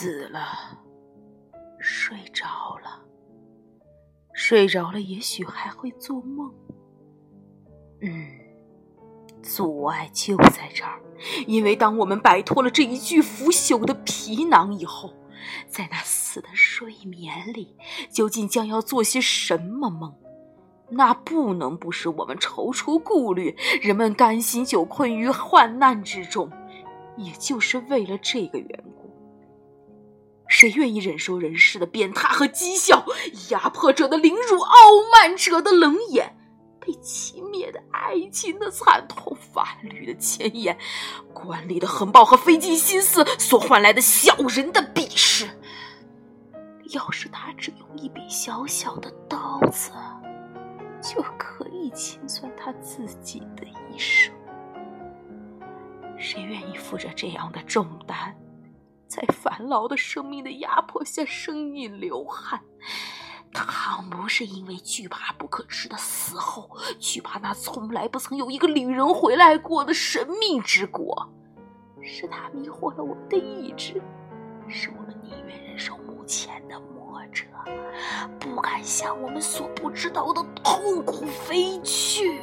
[0.00, 0.40] 死了，
[1.78, 2.46] 睡着
[2.82, 3.02] 了，
[4.32, 6.50] 睡着了，也许还会做梦。
[8.00, 8.26] 嗯，
[9.42, 11.02] 阻碍就在这儿，
[11.46, 15.12] 因为当我们摆脱了这一具腐朽的皮囊以后，
[15.68, 17.76] 在那死的睡眠里，
[18.10, 20.14] 究竟将要做些什么梦？
[20.88, 23.54] 那不能不使我们踌躇顾虑。
[23.82, 26.50] 人们甘心久困于患难之中，
[27.18, 28.99] 也就是为了这个缘故。
[30.60, 33.06] 谁愿意忍受人世的鞭挞和讥笑，
[33.48, 34.76] 压迫者的凌辱，傲
[35.10, 36.36] 慢者的冷眼，
[36.78, 40.76] 被轻蔑的爱情的惨痛，法律的前沿，
[41.32, 45.48] 官吏的横暴和费尽心思所换来的小人的鄙视？
[46.90, 49.90] 要是他只用一柄小小的刀子。
[51.00, 54.30] 就可以清算他自己的一生。
[56.18, 58.36] 谁愿意负着这样的重担，
[59.10, 62.60] 在繁劳的生命的压迫下生饮流汗？
[63.52, 71.28] 倘不是因为惧怕不可知的死后，惧怕那从来不曾有一个旅人回来过的神秘之国，
[72.00, 74.00] 是他迷惑了我们的意志，
[74.68, 76.80] 使我们宁愿忍受目前的。
[77.32, 77.44] 者
[78.40, 82.39] 不敢向我们所不知道的痛苦飞去。